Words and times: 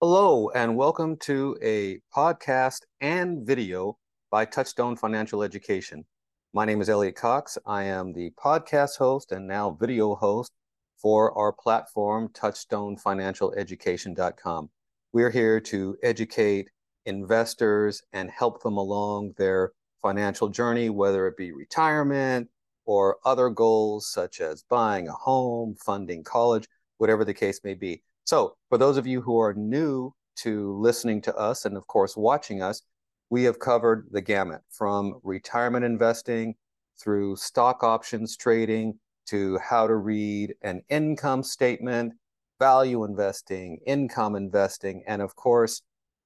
Hello, 0.00 0.50
and 0.50 0.76
welcome 0.76 1.16
to 1.18 1.56
a 1.62 2.00
podcast 2.14 2.80
and 3.00 3.46
video 3.46 3.96
by 4.30 4.44
Touchstone 4.44 4.96
Financial 4.96 5.42
Education. 5.42 6.04
My 6.52 6.64
name 6.64 6.80
is 6.82 6.90
Elliot 6.90 7.14
Cox. 7.14 7.56
I 7.64 7.84
am 7.84 8.12
the 8.12 8.32
podcast 8.32 8.98
host 8.98 9.30
and 9.30 9.46
now 9.46 9.70
video 9.70 10.16
host 10.16 10.50
for 11.00 11.32
our 11.38 11.52
platform, 11.52 12.28
TouchstoneFinancialEducation.com. 12.30 14.70
We're 15.12 15.30
here 15.30 15.60
to 15.60 15.96
educate 16.02 16.68
investors 17.06 18.02
and 18.12 18.30
help 18.30 18.62
them 18.62 18.76
along 18.76 19.34
their 19.38 19.70
financial 20.02 20.48
journey, 20.48 20.90
whether 20.90 21.28
it 21.28 21.36
be 21.36 21.52
retirement 21.52 22.50
or 22.84 23.18
other 23.24 23.48
goals 23.48 24.10
such 24.10 24.40
as 24.40 24.64
buying 24.68 25.06
a 25.08 25.12
home, 25.12 25.76
funding 25.76 26.24
college, 26.24 26.66
whatever 26.98 27.24
the 27.24 27.32
case 27.32 27.60
may 27.62 27.74
be. 27.74 28.02
So, 28.24 28.56
for 28.70 28.78
those 28.78 28.96
of 28.96 29.06
you 29.06 29.20
who 29.20 29.38
are 29.38 29.52
new 29.52 30.12
to 30.36 30.78
listening 30.78 31.20
to 31.22 31.34
us 31.36 31.66
and, 31.66 31.76
of 31.76 31.86
course, 31.86 32.16
watching 32.16 32.62
us, 32.62 32.80
we 33.28 33.44
have 33.44 33.58
covered 33.58 34.08
the 34.10 34.22
gamut 34.22 34.62
from 34.70 35.20
retirement 35.22 35.84
investing 35.84 36.54
through 36.98 37.36
stock 37.36 37.82
options 37.82 38.36
trading 38.36 38.98
to 39.26 39.58
how 39.58 39.86
to 39.86 39.96
read 39.96 40.54
an 40.62 40.82
income 40.88 41.42
statement, 41.42 42.14
value 42.58 43.04
investing, 43.04 43.78
income 43.86 44.36
investing, 44.36 45.04
and, 45.06 45.20
of 45.20 45.36
course, 45.36 45.82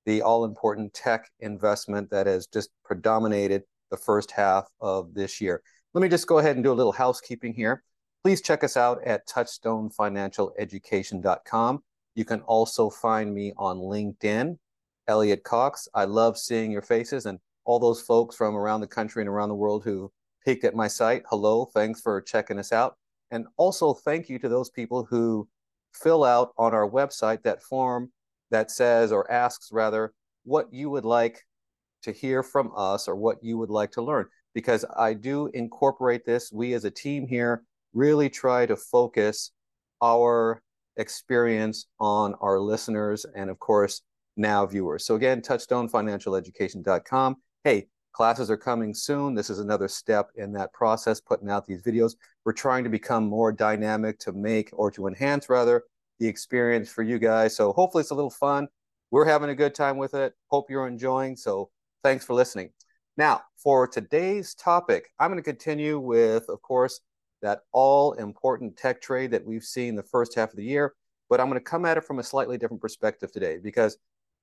the 0.07 0.23
all 0.23 0.45
important 0.45 0.95
tech 0.95 1.29
investment 1.41 2.11
that 2.11 2.29
has 2.29 2.47
just 2.47 2.71
predominated 2.85 3.63
the 3.91 3.97
first 3.97 4.31
half 4.31 4.67
of 4.81 5.15
this 5.15 5.41
year. 5.41 5.63
Let 5.95 6.03
me 6.03 6.09
just 6.09 6.29
go 6.29 6.39
ahead 6.39 6.55
and 6.55 6.63
do 6.63 6.73
a 6.73 6.75
little 6.75 6.93
housekeeping 6.93 7.55
here. 7.55 7.83
Please 8.25 8.43
check 8.43 8.65
us 8.65 8.77
out 8.77 9.01
at 9.05 9.29
touchstonefinancialeducation.com. 9.29 11.83
You 12.15 12.25
can 12.25 12.41
also 12.43 12.91
find 12.91 13.33
me 13.33 13.53
on 13.57 13.79
LinkedIn, 13.79 14.59
Elliot 15.07 15.45
Cox. 15.45 15.87
I 15.95 16.05
love 16.05 16.37
seeing 16.37 16.73
your 16.73 16.83
faces 16.83 17.27
and 17.27 17.39
all 17.65 17.79
those 17.79 18.03
folks 18.03 18.35
from 18.35 18.57
around 18.57 18.81
the 18.81 18.89
country 18.89 19.23
and 19.23 19.29
around 19.29 19.51
the 19.51 19.55
world 19.55 19.85
who 19.85 20.11
peeked 20.45 20.65
at 20.65 20.75
my 20.75 20.89
site. 20.89 21.23
Hello, 21.31 21.67
thanks 21.67 22.01
for 22.01 22.21
checking 22.21 22.59
us 22.59 22.73
out. 22.73 22.97
And 23.31 23.47
also 23.57 23.95
thank 23.95 24.29
you 24.29 24.41
to 24.41 24.49
those 24.49 24.71
people 24.71 25.05
who 25.05 25.49
fill 25.95 26.25
out 26.25 26.53
on 26.59 26.75
our 26.75 26.91
website 26.91 27.43
that 27.43 27.63
form 27.63 28.11
that 28.51 28.71
says 28.71 29.13
or 29.13 29.31
asks 29.31 29.71
rather 29.71 30.13
what 30.45 30.73
you 30.73 30.91
would 30.91 31.05
like 31.05 31.45
to 32.03 32.13
hear 32.13 32.43
from 32.43 32.73
us 32.77 33.07
or 33.07 33.17
what 33.17 33.43
you 33.43 33.59
would 33.59 33.71
like 33.71 33.93
to 33.93 34.03
learn 34.03 34.27
because 34.55 34.85
I 34.97 35.15
do 35.15 35.51
incorporate 35.55 36.25
this. 36.25 36.51
We 36.51 36.73
as 36.73 36.85
a 36.85 36.91
team 36.91 37.27
here 37.27 37.63
really 37.93 38.29
try 38.31 38.67
to 38.67 38.77
focus 38.77 39.53
our 40.03 40.63
experience 40.97 41.87
on 42.01 42.35
our 42.41 42.59
listeners 42.59 43.25
and, 43.35 43.51
of 43.51 43.59
course, 43.59 44.03
now 44.37 44.67
viewers. 44.67 45.05
So, 45.07 45.15
again, 45.15 45.41
touchstonefinancialeducation.com. 45.41 47.37
Hey, 47.65 47.89
classes 48.13 48.51
are 48.51 48.57
coming 48.57 48.95
soon. 48.95 49.35
This 49.35 49.51
is 49.51 49.59
another 49.59 49.89
step 49.89 50.31
in 50.37 50.53
that 50.53 50.73
process, 50.73 51.21
putting 51.21 51.51
out 51.51 51.67
these 51.67 51.83
videos. 51.83 52.15
We're 52.45 52.53
trying 52.53 52.85
to 52.85 52.91
become 52.91 53.27
more 53.27 53.53
dynamic 53.53 54.19
to 54.21 54.33
make 54.33 54.71
or 54.73 54.91
to 54.93 55.07
enhance, 55.07 55.49
rather, 55.49 55.85
the 56.19 56.29
experience 56.29 56.91
for 56.91 57.03
you 57.03 57.19
guys. 57.19 57.57
So, 57.57 57.73
hopefully, 57.73 58.03
it's 58.03 58.11
a 58.11 58.15
little 58.15 58.31
fun. 58.31 58.69
We're 59.11 59.25
having 59.25 59.51
a 59.51 59.55
good 59.55 59.75
time 59.75 59.97
with 59.97 60.15
it. 60.15 60.35
Hope 60.49 60.71
you're 60.71 60.87
enjoying. 60.87 61.37
So, 61.37 61.71
thanks 62.03 62.25
for 62.25 62.35
listening. 62.35 62.71
Now, 63.17 63.43
for 63.57 63.89
today's 63.89 64.55
topic, 64.55 65.11
I'm 65.19 65.31
going 65.31 65.39
to 65.39 65.43
continue 65.43 65.99
with, 65.99 66.49
of 66.49 66.63
course, 66.63 67.01
that 67.43 67.61
all 67.73 68.13
important 68.15 68.77
tech 68.77 69.01
trade 69.01 69.31
that 69.31 69.45
we've 69.45 69.65
seen 69.65 69.95
the 69.95 70.03
first 70.03 70.35
half 70.35 70.51
of 70.51 70.57
the 70.57 70.65
year. 70.65 70.95
But 71.29 71.41
I'm 71.41 71.49
going 71.49 71.61
to 71.61 71.65
come 71.65 71.85
at 71.85 71.97
it 71.97 72.05
from 72.05 72.19
a 72.19 72.25
slightly 72.25 72.59
different 72.59 72.81
perspective 72.81 73.31
today 73.33 73.59
because 73.63 73.97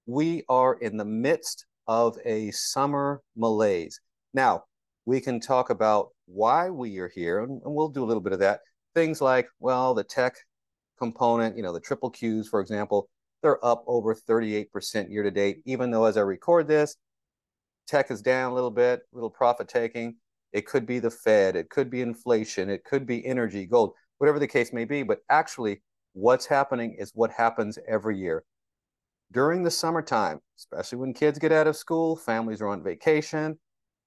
we 0.06 0.44
are 0.50 0.76
in 0.76 0.98
the 0.98 1.06
midst 1.06 1.66
of 1.88 2.18
a 2.26 2.52
summer 2.52 3.22
malaise. 3.36 4.00
Now, 4.34 4.66
we 5.06 5.22
can 5.22 5.40
talk 5.40 5.70
about 5.70 6.10
why 6.26 6.70
we 6.70 6.98
are 7.00 7.10
here, 7.10 7.44
and, 7.44 7.62
we'll 7.64 7.90
do 7.90 8.04
a 8.04 8.06
little 8.06 8.22
bit 8.22 8.34
of 8.34 8.40
that. 8.40 8.62
Things 8.94 9.22
like, 9.22 9.48
well, 9.60 9.94
the 9.94 10.04
tech 10.04 10.36
component, 10.98 11.58
you 11.58 11.64
know, 11.64 11.74
the 11.74 11.80
triple 11.80 12.12
Qs, 12.12 12.48
for 12.48 12.60
example, 12.60 13.08
they're 13.42 13.64
up 13.64 13.84
over 13.86 14.16
38% 14.16 15.12
year 15.12 15.24
to 15.24 15.32
date, 15.32 15.62
even 15.66 15.92
though 15.92 16.06
as 16.06 16.18
I 16.18 16.22
record 16.22 16.68
this, 16.68 16.96
tech 17.88 18.10
is 18.10 18.22
down 18.22 18.52
a 18.52 18.56
little 18.56 18.72
bit, 18.72 19.02
a 19.12 19.16
little 19.16 19.30
profit 19.30 19.68
taking. 19.68 20.16
It 20.56 20.66
could 20.66 20.86
be 20.86 21.00
the 21.00 21.12
Fed, 21.12 21.58
it 21.58 21.70
could 21.70 21.90
be 21.90 22.02
inflation, 22.02 22.70
it 22.70 22.86
could 22.86 23.06
be 23.06 23.26
energy, 23.26 23.66
gold, 23.66 23.92
whatever 24.20 24.40
the 24.40 24.48
case 24.48 24.72
may 24.72 24.86
be. 24.86 25.04
But 25.04 25.20
actually, 25.30 25.82
what's 26.14 26.46
happening 26.46 26.96
is 26.98 27.12
what 27.14 27.30
happens 27.30 27.78
every 27.90 28.18
year. 28.18 28.46
During 29.34 29.64
the 29.64 29.70
summertime, 29.70 30.40
especially 30.58 31.00
when 31.00 31.14
kids 31.14 31.40
get 31.40 31.52
out 31.52 31.68
of 31.68 31.76
school, 31.76 32.16
families 32.16 32.62
are 32.62 32.70
on 32.70 32.82
vacation, 32.82 33.60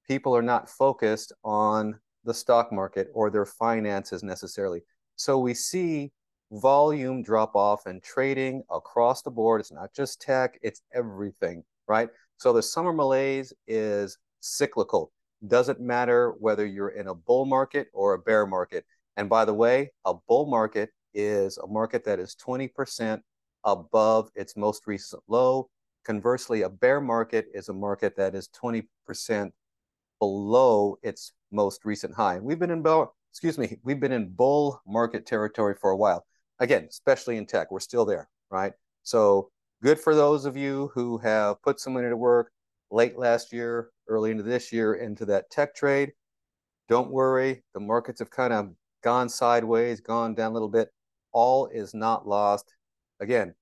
people 0.06 0.34
are 0.34 0.40
not 0.40 0.70
focused 0.70 1.34
on 1.44 2.00
the 2.24 2.32
stock 2.32 2.72
market 2.72 3.08
or 3.12 3.28
their 3.28 3.44
finances 3.44 4.22
necessarily. 4.22 4.80
So 5.16 5.38
we 5.38 5.52
see 5.52 6.12
volume 6.50 7.22
drop 7.22 7.56
off 7.56 7.84
and 7.84 8.02
trading 8.02 8.62
across 8.70 9.20
the 9.20 9.30
board. 9.30 9.60
It's 9.60 9.70
not 9.70 9.92
just 9.92 10.22
tech, 10.22 10.58
it's 10.62 10.80
everything, 10.94 11.62
right? 11.86 12.08
So 12.38 12.54
the 12.54 12.62
summer 12.62 12.94
malaise 12.94 13.52
is 13.66 14.16
cyclical. 14.40 15.12
Doesn't 15.46 15.80
matter 15.80 16.34
whether 16.38 16.66
you're 16.66 16.88
in 16.88 17.08
a 17.08 17.14
bull 17.14 17.44
market 17.44 17.88
or 17.92 18.14
a 18.14 18.18
bear 18.18 18.46
market. 18.46 18.84
And 19.16 19.28
by 19.28 19.44
the 19.44 19.54
way, 19.54 19.92
a 20.04 20.14
bull 20.26 20.46
market 20.46 20.90
is 21.14 21.58
a 21.58 21.66
market 21.66 22.04
that 22.04 22.18
is 22.18 22.36
20% 22.44 23.20
above 23.64 24.30
its 24.34 24.56
most 24.56 24.86
recent 24.86 25.22
low. 25.28 25.68
Conversely, 26.04 26.62
a 26.62 26.68
bear 26.68 27.00
market 27.00 27.46
is 27.54 27.68
a 27.68 27.72
market 27.72 28.16
that 28.16 28.34
is 28.34 28.48
20% 28.48 29.50
below 30.18 30.98
its 31.02 31.32
most 31.52 31.84
recent 31.84 32.14
high. 32.14 32.38
We've 32.38 32.58
been 32.58 32.70
in 32.70 32.82
bull, 32.82 33.14
excuse 33.32 33.58
me, 33.58 33.78
we've 33.84 34.00
been 34.00 34.12
in 34.12 34.30
bull 34.30 34.80
market 34.86 35.26
territory 35.26 35.74
for 35.80 35.90
a 35.90 35.96
while. 35.96 36.24
Again, 36.58 36.86
especially 36.88 37.36
in 37.36 37.46
tech, 37.46 37.70
we're 37.70 37.80
still 37.80 38.04
there, 38.04 38.28
right? 38.50 38.72
So 39.02 39.50
good 39.82 40.00
for 40.00 40.14
those 40.14 40.44
of 40.44 40.56
you 40.56 40.90
who 40.94 41.18
have 41.18 41.62
put 41.62 41.78
some 41.78 41.92
money 41.92 42.08
to 42.08 42.16
work 42.16 42.50
late 42.90 43.18
last 43.18 43.52
year, 43.52 43.90
early 44.08 44.30
into 44.30 44.42
this 44.42 44.72
year 44.72 44.94
into 44.94 45.24
that 45.26 45.50
tech 45.50 45.74
trade. 45.74 46.12
Don't 46.88 47.10
worry, 47.10 47.62
the 47.74 47.80
markets 47.80 48.18
have 48.20 48.30
kind 48.30 48.52
of 48.52 48.70
gone 49.02 49.28
sideways, 49.28 50.00
gone 50.00 50.34
down 50.34 50.50
a 50.50 50.54
little 50.54 50.68
bit. 50.68 50.88
All 51.32 51.66
is 51.68 51.94
not 51.94 52.26
lost. 52.26 52.74
Again, 53.20 53.54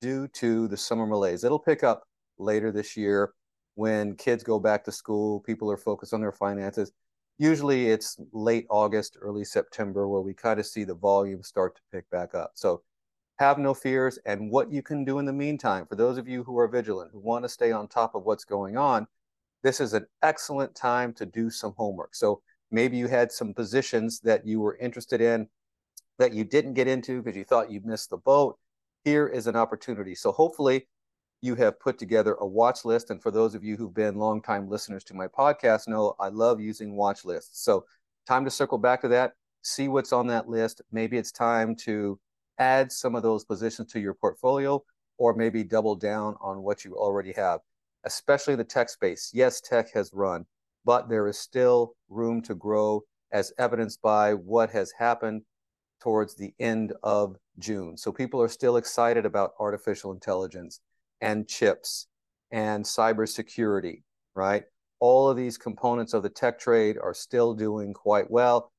due 0.00 0.28
to 0.28 0.68
the 0.68 0.76
summer 0.76 1.06
malaise. 1.06 1.44
It'll 1.44 1.58
pick 1.58 1.82
up 1.84 2.04
later 2.38 2.72
this 2.72 2.96
year 2.96 3.32
when 3.74 4.14
kids 4.16 4.42
go 4.42 4.58
back 4.58 4.84
to 4.84 4.92
school, 4.92 5.40
people 5.40 5.70
are 5.70 5.76
focused 5.76 6.12
on 6.12 6.20
their 6.20 6.32
finances. 6.32 6.92
Usually 7.38 7.88
it's 7.88 8.18
late 8.32 8.66
August, 8.68 9.16
early 9.20 9.44
September 9.44 10.08
where 10.08 10.20
we 10.20 10.34
kind 10.34 10.60
of 10.60 10.66
see 10.66 10.84
the 10.84 10.94
volume 10.94 11.42
start 11.42 11.76
to 11.76 11.82
pick 11.90 12.08
back 12.10 12.34
up. 12.34 12.52
So 12.54 12.82
have 13.38 13.58
no 13.58 13.72
fears. 13.72 14.18
And 14.26 14.50
what 14.50 14.70
you 14.70 14.82
can 14.82 15.04
do 15.04 15.18
in 15.18 15.24
the 15.24 15.32
meantime, 15.32 15.86
for 15.86 15.96
those 15.96 16.18
of 16.18 16.28
you 16.28 16.44
who 16.44 16.58
are 16.58 16.68
vigilant, 16.68 17.10
who 17.12 17.20
want 17.20 17.44
to 17.44 17.48
stay 17.48 17.72
on 17.72 17.88
top 17.88 18.14
of 18.14 18.24
what's 18.24 18.44
going 18.44 18.76
on, 18.76 19.06
this 19.62 19.80
is 19.80 19.92
an 19.92 20.06
excellent 20.22 20.74
time 20.74 21.12
to 21.14 21.26
do 21.26 21.50
some 21.50 21.74
homework. 21.76 22.14
So 22.14 22.40
maybe 22.70 22.96
you 22.96 23.08
had 23.08 23.30
some 23.30 23.52
positions 23.54 24.20
that 24.20 24.46
you 24.46 24.60
were 24.60 24.76
interested 24.76 25.20
in 25.20 25.48
that 26.18 26.32
you 26.32 26.44
didn't 26.44 26.74
get 26.74 26.88
into 26.88 27.22
because 27.22 27.36
you 27.36 27.44
thought 27.44 27.70
you 27.70 27.80
missed 27.84 28.10
the 28.10 28.16
boat. 28.18 28.58
Here 29.04 29.26
is 29.26 29.46
an 29.46 29.56
opportunity. 29.56 30.14
So 30.14 30.32
hopefully 30.32 30.86
you 31.40 31.54
have 31.54 31.80
put 31.80 31.98
together 31.98 32.34
a 32.40 32.46
watch 32.46 32.84
list. 32.84 33.10
And 33.10 33.22
for 33.22 33.30
those 33.30 33.54
of 33.54 33.64
you 33.64 33.76
who've 33.76 33.94
been 33.94 34.16
longtime 34.16 34.68
listeners 34.68 35.04
to 35.04 35.14
my 35.14 35.26
podcast, 35.26 35.88
know 35.88 36.14
I 36.20 36.28
love 36.28 36.60
using 36.60 36.94
watch 36.94 37.24
lists. 37.24 37.64
So 37.64 37.86
time 38.26 38.44
to 38.44 38.50
circle 38.50 38.78
back 38.78 39.00
to 39.02 39.08
that, 39.08 39.32
see 39.62 39.88
what's 39.88 40.12
on 40.12 40.26
that 40.26 40.48
list. 40.48 40.82
Maybe 40.92 41.16
it's 41.16 41.32
time 41.32 41.74
to 41.76 42.18
add 42.58 42.92
some 42.92 43.14
of 43.14 43.22
those 43.22 43.44
positions 43.44 43.90
to 43.92 44.00
your 44.00 44.14
portfolio 44.14 44.84
or 45.16 45.34
maybe 45.34 45.64
double 45.64 45.96
down 45.96 46.36
on 46.40 46.62
what 46.62 46.84
you 46.84 46.94
already 46.96 47.32
have 47.32 47.60
especially 48.04 48.56
the 48.56 48.64
tech 48.64 48.88
space. 48.88 49.30
Yes, 49.34 49.60
tech 49.60 49.92
has 49.94 50.10
run, 50.12 50.46
but 50.84 51.08
there 51.08 51.28
is 51.28 51.38
still 51.38 51.94
room 52.08 52.42
to 52.42 52.54
grow 52.54 53.02
as 53.32 53.52
evidenced 53.58 54.02
by 54.02 54.34
what 54.34 54.70
has 54.70 54.92
happened 54.98 55.42
towards 56.00 56.34
the 56.34 56.54
end 56.58 56.92
of 57.02 57.36
June. 57.58 57.96
So 57.96 58.12
people 58.12 58.40
are 58.40 58.48
still 58.48 58.76
excited 58.76 59.26
about 59.26 59.52
artificial 59.60 60.12
intelligence 60.12 60.80
and 61.20 61.46
chips 61.46 62.06
and 62.50 62.84
cybersecurity, 62.84 64.02
right? 64.34 64.64
All 64.98 65.28
of 65.28 65.36
these 65.36 65.58
components 65.58 66.14
of 66.14 66.22
the 66.22 66.30
tech 66.30 66.58
trade 66.58 66.96
are 67.02 67.14
still 67.14 67.54
doing 67.54 67.92
quite 67.92 68.30
well. 68.30 68.72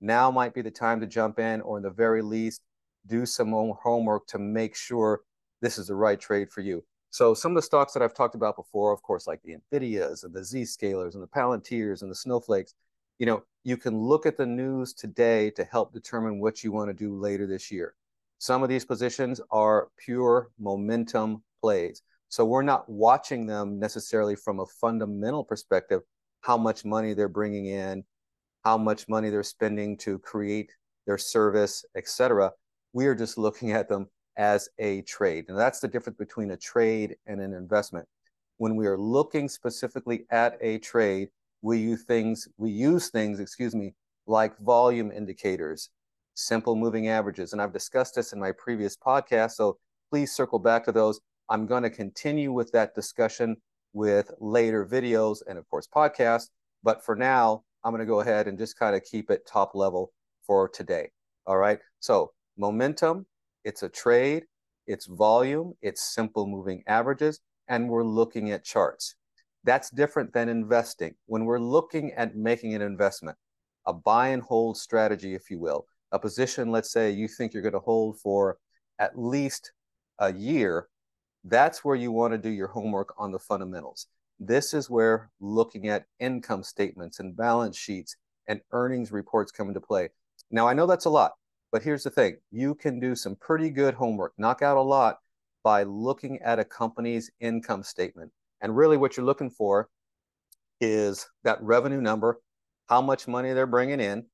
Now 0.00 0.30
might 0.30 0.54
be 0.54 0.62
the 0.62 0.70
time 0.70 1.00
to 1.00 1.06
jump 1.06 1.38
in, 1.38 1.60
or 1.62 1.78
in 1.78 1.82
the 1.82 1.90
very 1.90 2.22
least, 2.22 2.60
do 3.06 3.24
some 3.24 3.52
homework 3.82 4.26
to 4.28 4.38
make 4.38 4.76
sure 4.76 5.22
this 5.62 5.78
is 5.78 5.86
the 5.86 5.94
right 5.94 6.20
trade 6.20 6.50
for 6.50 6.60
you. 6.60 6.84
So 7.16 7.32
some 7.32 7.52
of 7.52 7.56
the 7.56 7.62
stocks 7.62 7.94
that 7.94 8.02
I've 8.02 8.12
talked 8.12 8.34
about 8.34 8.56
before, 8.56 8.92
of 8.92 9.00
course, 9.00 9.26
like 9.26 9.40
the 9.42 9.56
Nvidias 9.72 10.22
and 10.22 10.34
the 10.34 10.40
Zscalers 10.40 11.14
and 11.14 11.22
the 11.22 11.26
Palantirs 11.26 12.02
and 12.02 12.10
the 12.10 12.14
Snowflakes, 12.14 12.74
you 13.18 13.24
know, 13.24 13.42
you 13.64 13.78
can 13.78 13.98
look 13.98 14.26
at 14.26 14.36
the 14.36 14.44
news 14.44 14.92
today 14.92 15.48
to 15.52 15.64
help 15.64 15.94
determine 15.94 16.40
what 16.40 16.62
you 16.62 16.72
want 16.72 16.90
to 16.90 16.92
do 16.92 17.18
later 17.18 17.46
this 17.46 17.72
year. 17.72 17.94
Some 18.36 18.62
of 18.62 18.68
these 18.68 18.84
positions 18.84 19.40
are 19.50 19.88
pure 19.96 20.50
momentum 20.58 21.42
plays. 21.62 22.02
So 22.28 22.44
we're 22.44 22.60
not 22.60 22.86
watching 22.86 23.46
them 23.46 23.78
necessarily 23.78 24.36
from 24.36 24.60
a 24.60 24.66
fundamental 24.66 25.42
perspective, 25.42 26.02
how 26.42 26.58
much 26.58 26.84
money 26.84 27.14
they're 27.14 27.28
bringing 27.28 27.64
in, 27.64 28.04
how 28.62 28.76
much 28.76 29.08
money 29.08 29.30
they're 29.30 29.42
spending 29.42 29.96
to 30.00 30.18
create 30.18 30.70
their 31.06 31.16
service, 31.16 31.82
etc. 31.96 32.52
We 32.92 33.06
are 33.06 33.14
just 33.14 33.38
looking 33.38 33.72
at 33.72 33.88
them 33.88 34.10
as 34.36 34.68
a 34.78 35.02
trade. 35.02 35.46
And 35.48 35.58
that's 35.58 35.80
the 35.80 35.88
difference 35.88 36.18
between 36.18 36.50
a 36.50 36.56
trade 36.56 37.16
and 37.26 37.40
an 37.40 37.52
investment. 37.52 38.06
When 38.58 38.76
we 38.76 38.86
are 38.86 38.98
looking 38.98 39.48
specifically 39.48 40.26
at 40.30 40.56
a 40.60 40.78
trade, 40.78 41.28
we 41.62 41.78
use 41.78 42.04
things, 42.04 42.48
we 42.56 42.70
use 42.70 43.10
things, 43.10 43.40
excuse 43.40 43.74
me, 43.74 43.94
like 44.26 44.58
volume 44.58 45.12
indicators, 45.12 45.90
simple 46.34 46.76
moving 46.76 47.08
averages. 47.08 47.52
And 47.52 47.62
I've 47.62 47.72
discussed 47.72 48.14
this 48.14 48.32
in 48.32 48.40
my 48.40 48.52
previous 48.52 48.96
podcast. 48.96 49.52
So 49.52 49.78
please 50.10 50.32
circle 50.32 50.58
back 50.58 50.84
to 50.84 50.92
those. 50.92 51.20
I'm 51.48 51.66
going 51.66 51.82
to 51.82 51.90
continue 51.90 52.52
with 52.52 52.72
that 52.72 52.94
discussion 52.94 53.56
with 53.92 54.30
later 54.40 54.84
videos 54.86 55.38
and, 55.48 55.58
of 55.58 55.68
course, 55.68 55.88
podcasts. 55.92 56.48
But 56.82 57.04
for 57.04 57.16
now, 57.16 57.62
I'm 57.84 57.92
going 57.92 58.00
to 58.00 58.06
go 58.06 58.20
ahead 58.20 58.48
and 58.48 58.58
just 58.58 58.78
kind 58.78 58.96
of 58.96 59.04
keep 59.04 59.30
it 59.30 59.46
top 59.46 59.74
level 59.74 60.12
for 60.46 60.68
today. 60.68 61.10
All 61.46 61.56
right. 61.56 61.78
So, 62.00 62.32
momentum, 62.56 63.26
it's 63.66 63.82
a 63.82 63.88
trade, 63.88 64.44
it's 64.86 65.06
volume, 65.06 65.74
it's 65.82 66.14
simple 66.14 66.46
moving 66.46 66.84
averages, 66.86 67.40
and 67.66 67.88
we're 67.88 68.04
looking 68.04 68.52
at 68.52 68.64
charts. 68.64 69.16
That's 69.64 69.90
different 69.90 70.32
than 70.32 70.48
investing. 70.48 71.16
When 71.26 71.44
we're 71.44 71.58
looking 71.58 72.12
at 72.12 72.36
making 72.36 72.74
an 72.74 72.82
investment, 72.82 73.36
a 73.84 73.92
buy 73.92 74.28
and 74.28 74.40
hold 74.40 74.76
strategy, 74.76 75.34
if 75.34 75.50
you 75.50 75.58
will, 75.58 75.84
a 76.12 76.18
position, 76.20 76.70
let's 76.70 76.92
say 76.92 77.10
you 77.10 77.26
think 77.26 77.52
you're 77.52 77.62
going 77.62 77.72
to 77.72 77.80
hold 77.80 78.20
for 78.20 78.58
at 79.00 79.18
least 79.18 79.72
a 80.20 80.32
year, 80.32 80.86
that's 81.42 81.84
where 81.84 81.96
you 81.96 82.12
want 82.12 82.34
to 82.34 82.38
do 82.38 82.50
your 82.50 82.68
homework 82.68 83.14
on 83.18 83.32
the 83.32 83.40
fundamentals. 83.40 84.06
This 84.38 84.74
is 84.74 84.88
where 84.88 85.32
looking 85.40 85.88
at 85.88 86.04
income 86.20 86.62
statements 86.62 87.18
and 87.18 87.36
balance 87.36 87.76
sheets 87.76 88.14
and 88.46 88.60
earnings 88.70 89.10
reports 89.10 89.50
come 89.50 89.66
into 89.66 89.80
play. 89.80 90.10
Now, 90.52 90.68
I 90.68 90.74
know 90.74 90.86
that's 90.86 91.06
a 91.06 91.10
lot, 91.10 91.32
but 91.72 91.82
here's 91.82 92.04
the 92.04 92.10
thing 92.10 92.36
you 92.50 92.74
can 92.74 93.00
do 93.00 93.14
some 93.14 93.36
pretty 93.36 93.70
good 93.70 93.94
homework, 93.94 94.32
knock 94.38 94.62
out 94.62 94.76
a 94.76 94.82
lot 94.82 95.18
by 95.62 95.82
looking 95.82 96.38
at 96.42 96.58
a 96.58 96.64
company's 96.64 97.30
income 97.40 97.82
statement. 97.82 98.30
And 98.60 98.76
really, 98.76 98.96
what 98.96 99.16
you're 99.16 99.26
looking 99.26 99.50
for 99.50 99.88
is 100.80 101.28
that 101.44 101.62
revenue 101.62 102.00
number, 102.00 102.40
how 102.88 103.00
much 103.02 103.26
money 103.26 103.52
they're 103.52 103.66
bringing 103.66 104.00
in, 104.00 104.26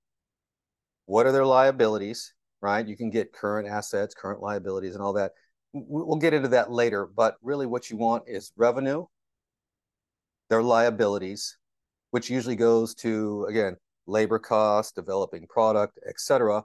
what 1.07 1.27
are 1.27 1.33
their 1.33 1.47
liabilities, 1.47 2.35
right? 2.61 2.87
You 2.87 2.97
can 2.97 3.11
get 3.11 3.33
current 3.33 3.69
assets, 3.69 4.15
current 4.15 4.41
liabilities, 4.41 4.95
and 4.95 5.03
all 5.03 5.15
that. 5.15 5.33
We'll 5.73 6.19
get 6.19 6.35
into 6.35 6.49
that 6.49 6.71
later, 6.71 7.07
but 7.07 7.37
really 7.43 7.67
what 7.67 7.91
you 7.91 7.97
want 7.97 8.25
is 8.27 8.53
revenue, 8.57 9.07
their 10.51 10.63
liabilities, 10.63 11.57
which 12.11 12.29
usually 12.29 12.57
goes 12.57 12.95
to, 12.97 13.47
again, 13.49 13.77
labor 14.07 14.39
costs, 14.39 14.93
developing 14.93 15.47
product, 15.47 15.99
etc. 16.07 16.63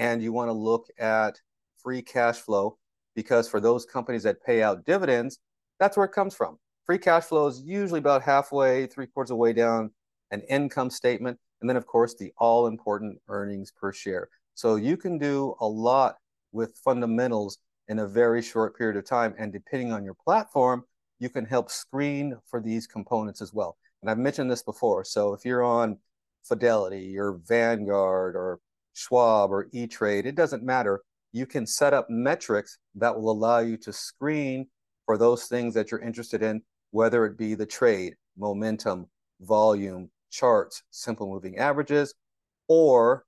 And 0.00 0.22
you 0.22 0.32
want 0.32 0.48
to 0.48 0.54
look 0.54 0.86
at 0.98 1.38
free 1.76 2.00
cash 2.00 2.38
flow 2.38 2.78
because 3.14 3.46
for 3.46 3.60
those 3.60 3.84
companies 3.84 4.22
that 4.22 4.42
pay 4.42 4.62
out 4.62 4.86
dividends, 4.86 5.40
that's 5.78 5.94
where 5.94 6.06
it 6.06 6.12
comes 6.12 6.34
from. 6.34 6.58
Free 6.86 6.96
cash 6.96 7.24
flow 7.24 7.46
is 7.48 7.60
usually 7.60 7.98
about 7.98 8.22
halfway, 8.22 8.86
three 8.86 9.06
quarters 9.06 9.30
of 9.30 9.34
the 9.34 9.40
way 9.42 9.52
down 9.52 9.90
an 10.30 10.40
income 10.48 10.88
statement. 10.88 11.38
And 11.60 11.68
then, 11.68 11.76
of 11.76 11.86
course, 11.86 12.14
the 12.14 12.32
all 12.38 12.66
important 12.66 13.18
earnings 13.28 13.72
per 13.78 13.92
share. 13.92 14.30
So 14.54 14.76
you 14.76 14.96
can 14.96 15.18
do 15.18 15.54
a 15.60 15.66
lot 15.66 16.16
with 16.50 16.80
fundamentals 16.82 17.58
in 17.88 17.98
a 17.98 18.06
very 18.06 18.40
short 18.40 18.78
period 18.78 18.96
of 18.96 19.04
time. 19.04 19.34
And 19.38 19.52
depending 19.52 19.92
on 19.92 20.02
your 20.02 20.14
platform, 20.14 20.84
you 21.18 21.28
can 21.28 21.44
help 21.44 21.70
screen 21.70 22.38
for 22.46 22.62
these 22.62 22.86
components 22.86 23.42
as 23.42 23.52
well. 23.52 23.76
And 24.00 24.10
I've 24.10 24.16
mentioned 24.16 24.50
this 24.50 24.62
before. 24.62 25.04
So 25.04 25.34
if 25.34 25.44
you're 25.44 25.62
on 25.62 25.98
Fidelity 26.42 27.18
or 27.18 27.38
Vanguard 27.46 28.34
or 28.34 28.60
Schwab 29.00 29.50
or 29.50 29.68
E 29.72 29.86
Trade, 29.86 30.26
it 30.26 30.34
doesn't 30.34 30.62
matter. 30.62 31.00
You 31.32 31.46
can 31.46 31.66
set 31.66 31.94
up 31.94 32.10
metrics 32.10 32.78
that 32.96 33.18
will 33.18 33.30
allow 33.30 33.60
you 33.60 33.76
to 33.78 33.92
screen 33.92 34.66
for 35.06 35.16
those 35.16 35.46
things 35.46 35.74
that 35.74 35.90
you're 35.90 36.00
interested 36.00 36.42
in, 36.42 36.62
whether 36.90 37.24
it 37.24 37.38
be 37.38 37.54
the 37.54 37.66
trade, 37.66 38.14
momentum, 38.36 39.06
volume, 39.40 40.10
charts, 40.30 40.82
simple 40.90 41.28
moving 41.28 41.56
averages, 41.56 42.14
or 42.68 43.24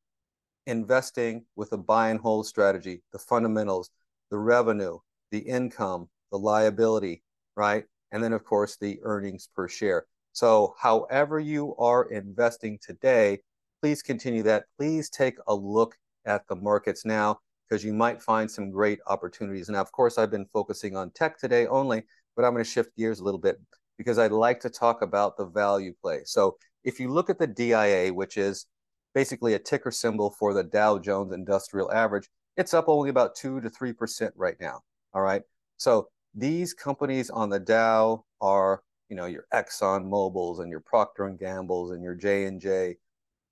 investing 0.67 1.45
with 1.57 1.73
a 1.73 1.79
buy 1.79 2.11
and 2.11 2.21
hold 2.21 2.47
strategy, 2.47 3.03
the 3.13 3.19
fundamentals, 3.19 3.91
the 4.31 4.39
revenue, 4.39 4.99
the 5.31 5.39
income, 5.39 6.09
the 6.31 6.39
liability, 6.39 7.23
right? 7.57 7.85
And 8.13 8.23
then, 8.23 8.35
of 8.35 8.45
course, 8.45 8.77
the 8.77 9.01
earnings 9.03 9.49
per 9.57 9.69
share. 9.69 10.05
So, 10.33 10.75
however 10.79 11.41
you 11.41 11.75
are 11.77 12.11
investing 12.11 12.79
today, 12.83 13.41
please 13.83 14.03
continue 14.03 14.43
that. 14.45 14.65
Please 14.79 15.11
take 15.11 15.37
a 15.49 15.55
look 15.55 15.97
at 16.25 16.47
the 16.47 16.55
markets 16.55 17.05
now 17.05 17.41
because 17.69 17.85
you 17.85 17.93
might 17.93 18.23
find 18.23 18.49
some 18.49 18.71
great 18.71 19.01
opportunities. 19.09 19.69
Now, 19.69 19.81
of 19.81 19.91
course, 19.91 20.19
I've 20.19 20.31
been 20.31 20.47
focusing 20.53 20.97
on 20.97 21.11
tech 21.11 21.39
today 21.39 21.67
only, 21.67 22.05
but 22.37 22.45
I'm 22.45 22.53
going 22.53 22.65
to 22.65 22.71
shift 22.71 22.97
gears 22.97 23.19
a 23.19 23.25
little 23.25 23.41
bit 23.41 23.61
because 23.99 24.19
I'd 24.19 24.31
like 24.31 24.61
to 24.61 24.71
talk 24.71 25.03
about 25.03 25.37
the 25.37 25.47
value 25.47 25.95
play. 26.01 26.21
So, 26.25 26.57
if 26.85 27.01
you 27.01 27.09
look 27.13 27.29
at 27.31 27.39
the 27.39 27.47
DIA, 27.47 28.13
which 28.13 28.37
is 28.37 28.67
basically 29.15 29.55
a 29.55 29.59
ticker 29.59 29.91
symbol 29.91 30.35
for 30.39 30.55
the 30.55 30.65
Dow 30.65 30.99
Jones 30.99 31.33
Industrial 31.33 31.93
Average, 31.93 32.29
it's 32.57 32.75
up 32.75 32.89
only 32.89 33.11
about 33.11 33.35
2 33.35 33.61
to 33.61 33.71
3% 33.71 34.31
right 34.37 34.57
now. 34.61 34.81
All 35.15 35.23
right. 35.23 35.43
So 35.77 36.09
these 36.35 36.75
companies 36.75 37.31
on 37.31 37.51
the 37.51 37.61
Dow 37.61 38.25
are, 38.41 38.83
you 39.09 39.17
know, 39.17 39.27
your 39.27 39.45
Exxon 39.53 40.07
Mobil's 40.07 40.59
and 40.59 40.71
your 40.71 40.81
Procter 40.81 41.27
and 41.27 41.39
Gamble's 41.39 41.93
and 41.93 42.03
your 42.03 42.15
J 42.15 42.45
and 42.45 42.61
J 42.61 42.97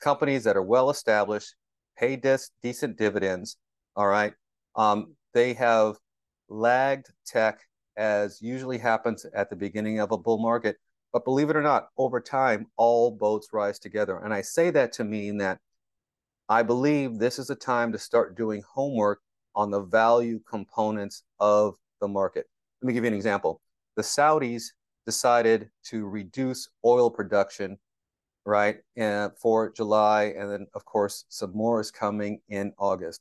companies 0.00 0.44
that 0.44 0.56
are 0.56 0.62
well 0.62 0.90
established, 0.90 1.54
pay 1.98 2.16
dis- 2.16 2.50
decent 2.62 2.96
dividends. 2.96 3.56
All 3.96 4.06
right. 4.06 4.32
Um, 4.76 5.14
they 5.34 5.54
have 5.54 5.96
lagged 6.48 7.08
tech 7.26 7.60
as 7.96 8.40
usually 8.40 8.78
happens 8.78 9.26
at 9.34 9.50
the 9.50 9.56
beginning 9.56 10.00
of 10.00 10.12
a 10.12 10.18
bull 10.18 10.38
market 10.38 10.76
but 11.12 11.24
believe 11.24 11.50
it 11.50 11.56
or 11.56 11.62
not, 11.62 11.88
over 11.96 12.20
time, 12.20 12.66
all 12.76 13.10
boats 13.10 13.48
rise 13.52 13.78
together. 13.78 14.18
And 14.18 14.32
I 14.32 14.42
say 14.42 14.70
that 14.70 14.92
to 14.94 15.04
mean 15.04 15.38
that 15.38 15.58
I 16.48 16.62
believe 16.62 17.18
this 17.18 17.38
is 17.38 17.50
a 17.50 17.54
time 17.54 17.92
to 17.92 17.98
start 17.98 18.36
doing 18.36 18.62
homework 18.68 19.20
on 19.54 19.70
the 19.70 19.82
value 19.82 20.40
components 20.48 21.24
of 21.40 21.76
the 22.00 22.08
market. 22.08 22.46
Let 22.80 22.86
me 22.86 22.92
give 22.92 23.04
you 23.04 23.08
an 23.08 23.14
example. 23.14 23.60
The 23.96 24.02
Saudis 24.02 24.64
decided 25.04 25.70
to 25.86 26.06
reduce 26.06 26.68
oil 26.84 27.10
production, 27.10 27.78
right, 28.50 28.76
uh, 29.00 29.30
for 29.40 29.70
July. 29.70 30.34
And 30.36 30.50
then, 30.50 30.66
of 30.74 30.84
course, 30.84 31.24
some 31.28 31.52
more 31.54 31.80
is 31.80 31.90
coming 31.90 32.40
in 32.48 32.72
August. 32.78 33.20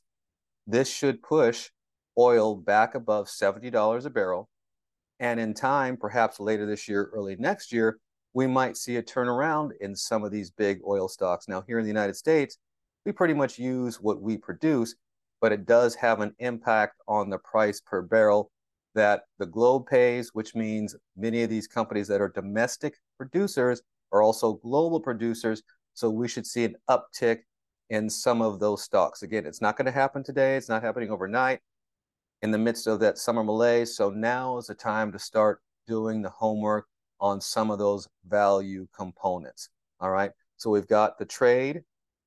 This 0.66 0.92
should 0.92 1.22
push 1.22 1.70
oil 2.18 2.56
back 2.56 2.94
above 2.94 3.28
$70 3.28 4.04
a 4.04 4.10
barrel 4.10 4.50
and 5.20 5.38
in 5.38 5.52
time, 5.52 5.98
perhaps 5.98 6.40
later 6.40 6.64
this 6.64 6.88
year, 6.88 7.10
early 7.12 7.36
next 7.36 7.72
year, 7.72 7.98
we 8.32 8.46
might 8.46 8.76
see 8.78 8.96
a 8.96 9.02
turnaround 9.02 9.72
in 9.80 9.94
some 9.94 10.24
of 10.24 10.32
these 10.32 10.50
big 10.50 10.80
oil 10.86 11.08
stocks. 11.08 11.46
Now, 11.46 11.62
here 11.66 11.78
in 11.78 11.84
the 11.84 11.90
United 11.90 12.16
States, 12.16 12.56
we 13.04 13.12
pretty 13.12 13.34
much 13.34 13.58
use 13.58 14.00
what 14.00 14.22
we 14.22 14.38
produce, 14.38 14.94
but 15.40 15.52
it 15.52 15.66
does 15.66 15.94
have 15.96 16.20
an 16.20 16.34
impact 16.38 16.96
on 17.06 17.28
the 17.28 17.38
price 17.38 17.80
per 17.80 18.00
barrel 18.00 18.50
that 18.94 19.24
the 19.38 19.46
globe 19.46 19.86
pays, 19.86 20.30
which 20.32 20.54
means 20.54 20.96
many 21.16 21.42
of 21.42 21.50
these 21.50 21.68
companies 21.68 22.08
that 22.08 22.20
are 22.22 22.28
domestic 22.28 22.94
producers 23.18 23.82
are 24.12 24.22
also 24.22 24.54
global 24.54 25.00
producers. 25.00 25.62
So 25.94 26.10
we 26.10 26.28
should 26.28 26.46
see 26.46 26.64
an 26.64 26.76
uptick 26.88 27.40
in 27.90 28.08
some 28.08 28.40
of 28.40 28.60
those 28.60 28.82
stocks. 28.82 29.22
Again, 29.22 29.46
it's 29.46 29.60
not 29.60 29.76
going 29.76 29.86
to 29.86 29.92
happen 29.92 30.22
today, 30.22 30.56
it's 30.56 30.68
not 30.68 30.82
happening 30.82 31.10
overnight 31.10 31.60
in 32.42 32.50
the 32.50 32.58
midst 32.58 32.86
of 32.86 33.00
that 33.00 33.18
summer 33.18 33.44
malaise. 33.44 33.96
So 33.96 34.10
now 34.10 34.56
is 34.58 34.66
the 34.66 34.74
time 34.74 35.12
to 35.12 35.18
start 35.18 35.60
doing 35.86 36.22
the 36.22 36.30
homework 36.30 36.86
on 37.20 37.40
some 37.40 37.70
of 37.70 37.78
those 37.78 38.08
value 38.26 38.86
components. 38.96 39.68
All 40.00 40.10
right. 40.10 40.30
So 40.56 40.70
we've 40.70 40.88
got 40.88 41.18
the 41.18 41.24
trade, 41.24 41.82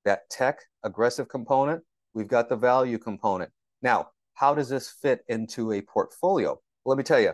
that 0.05 0.29
tech 0.29 0.59
aggressive 0.83 1.27
component. 1.27 1.81
We've 2.13 2.27
got 2.27 2.49
the 2.49 2.55
value 2.55 2.99
component. 2.99 3.51
Now, 3.81 4.09
how 4.35 4.53
does 4.53 4.69
this 4.69 4.89
fit 4.89 5.21
into 5.27 5.71
a 5.71 5.81
portfolio? 5.81 6.59
Let 6.85 6.97
me 6.97 7.03
tell 7.03 7.19
you, 7.19 7.33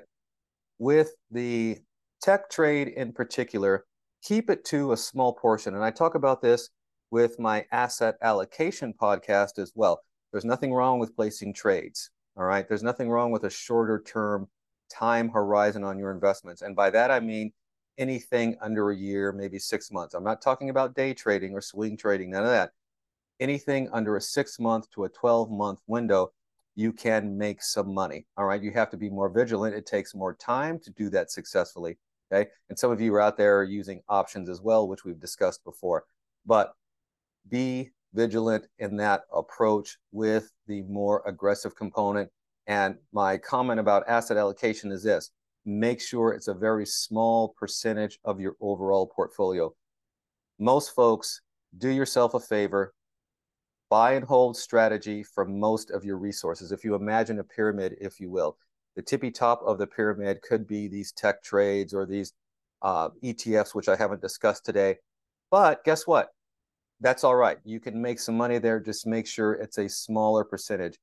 with 0.78 1.12
the 1.32 1.80
tech 2.22 2.50
trade 2.50 2.90
in 2.90 3.12
particular, 3.12 3.86
keep 4.22 4.50
it 4.50 4.66
to 4.66 4.92
a 4.92 4.98
small 4.98 5.34
portion. 5.34 5.76
And 5.76 5.84
I 5.84 5.92
talk 5.92 6.16
about 6.16 6.42
this 6.42 6.70
with 7.12 7.40
my 7.40 7.66
asset 7.72 8.16
allocation 8.22 8.94
podcast 8.94 9.58
as 9.58 9.72
well. 9.76 10.02
There's 10.32 10.46
nothing 10.46 10.74
wrong 10.74 11.00
with 11.00 11.16
placing 11.16 11.54
trades. 11.54 12.12
All 12.38 12.46
right. 12.46 12.68
There's 12.68 12.84
nothing 12.84 13.10
wrong 13.10 13.32
with 13.32 13.44
a 13.44 13.50
shorter 13.50 14.02
term 14.06 14.48
time 14.92 15.30
horizon 15.30 15.84
on 15.84 16.00
your 16.00 16.12
investments. 16.12 16.62
And 16.62 16.76
by 16.76 16.90
that, 16.92 17.12
I 17.12 17.20
mean 17.20 17.52
anything 17.98 18.56
under 18.62 18.92
a 18.92 18.96
year, 18.96 19.32
maybe 19.32 19.60
six 19.60 19.92
months. 19.92 20.14
I'm 20.14 20.24
not 20.24 20.42
talking 20.42 20.70
about 20.70 20.96
day 20.96 21.14
trading 21.14 21.54
or 21.54 21.62
swing 21.62 21.98
trading, 21.98 22.32
none 22.32 22.44
of 22.44 22.50
that. 22.50 22.72
Anything 23.40 23.90
under 23.92 24.16
a 24.16 24.22
six 24.22 24.60
month 24.60 24.90
to 24.92 25.06
a 25.06 25.10
12 25.10 25.50
month 25.52 25.80
window 25.88 26.32
you 26.80 26.94
can 26.94 27.38
make 27.38 27.62
some 27.62 27.94
money. 27.94 28.26
All 28.38 28.46
right. 28.46 28.64
You 28.64 28.72
have 28.72 28.90
to 28.92 28.98
be 28.98 29.10
more 29.10 29.28
vigilant. 29.28 29.76
It 29.76 29.86
takes 29.86 30.16
more 30.16 30.34
time 30.34 30.80
to 30.80 30.92
do 30.92 31.10
that 31.10 31.30
successfully. 31.30 31.98
Okay. 32.32 32.50
And 32.70 32.78
some 32.78 32.92
of 32.92 33.02
you 33.02 33.14
are 33.16 33.22
out 33.22 33.38
there 33.38 33.64
using 33.64 34.02
options 34.08 34.50
as 34.50 34.62
well, 34.62 34.88
which 34.88 35.04
we've 35.04 35.20
discussed 35.20 35.64
before. 35.64 36.06
But 36.46 36.74
be 37.50 37.90
vigilant 38.14 38.68
in 38.78 38.98
that 38.98 39.24
approach 39.34 39.98
with 40.12 40.52
the 40.68 40.82
more 40.84 41.24
aggressive 41.26 41.76
component. 41.76 42.30
And 42.68 42.96
my 43.12 43.38
comment 43.38 43.80
about 43.80 44.08
asset 44.08 44.38
allocation 44.38 44.92
is 44.92 45.04
this 45.04 45.32
make 45.66 46.02
sure 46.02 46.32
it's 46.32 46.48
a 46.48 46.54
very 46.54 46.86
small 46.86 47.50
percentage 47.60 48.20
of 48.24 48.40
your 48.40 48.56
overall 48.62 49.08
portfolio. 49.08 49.74
Most 50.58 50.96
folks, 50.96 51.42
do 51.78 51.90
yourself 51.90 52.34
a 52.34 52.40
favor, 52.40 52.94
buy 53.90 54.14
and 54.14 54.26
hold 54.26 54.58
strategy 54.58 55.24
for 55.24 55.46
most 55.46 55.92
of 55.92 56.04
your 56.04 56.18
resources. 56.18 56.72
If 56.72 56.84
you 56.84 56.96
imagine 56.96 57.40
a 57.40 57.44
pyramid, 57.44 57.96
if 58.00 58.20
you 58.20 58.30
will, 58.30 58.58
the 59.00 59.04
tippy 59.04 59.32
top 59.32 59.62
of 59.66 59.78
the 59.78 59.88
pyramid 59.88 60.42
could 60.42 60.68
be 60.68 60.90
these 60.90 61.14
tech 61.14 61.42
trades 61.42 61.94
or 61.94 62.06
these 62.06 62.34
uh, 62.82 63.08
ETFs, 63.24 63.74
which 63.74 63.88
I 63.88 63.96
haven't 63.96 64.20
discussed 64.20 64.66
today. 64.66 64.98
But 65.50 65.86
guess 65.86 66.06
what? 66.06 66.34
That's 67.00 67.24
all 67.24 67.38
right. 67.38 67.60
You 67.64 67.80
can 67.80 68.02
make 68.02 68.20
some 68.20 68.36
money 68.36 68.58
there. 68.58 68.78
Just 68.82 69.08
make 69.08 69.26
sure 69.26 69.54
it's 69.54 69.78
a 69.78 69.88
smaller 69.88 70.44
percentage. 70.44 70.98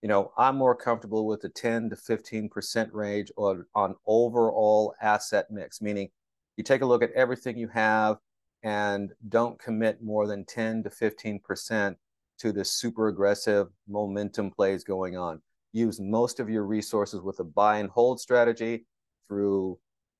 You 0.00 0.08
know, 0.08 0.30
I'm 0.38 0.54
more 0.54 0.76
comfortable 0.76 1.26
with 1.26 1.40
the 1.40 1.48
10 1.48 1.90
to 1.90 1.96
15% 1.96 2.90
range 2.92 3.32
on, 3.36 3.66
on 3.74 3.96
overall 4.06 4.94
asset 5.02 5.46
mix, 5.50 5.82
meaning 5.82 6.08
you 6.56 6.62
take 6.62 6.82
a 6.82 6.86
look 6.86 7.02
at 7.02 7.10
everything 7.16 7.58
you 7.58 7.66
have 7.66 8.18
and 8.62 9.10
don't 9.28 9.58
commit 9.58 10.04
more 10.04 10.28
than 10.28 10.44
10 10.44 10.84
to 10.84 10.88
15% 10.88 11.96
to 12.38 12.52
the 12.52 12.64
super 12.64 13.08
aggressive 13.08 13.66
momentum 13.88 14.52
plays 14.52 14.84
going 14.84 15.16
on. 15.16 15.42
Use 15.72 16.00
most 16.00 16.40
of 16.40 16.50
your 16.50 16.64
resources 16.64 17.20
with 17.20 17.38
a 17.40 17.44
buy 17.44 17.78
and 17.78 17.90
hold 17.90 18.20
strategy 18.20 18.86
through 19.28 19.78